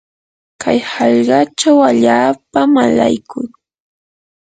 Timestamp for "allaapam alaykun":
1.89-3.47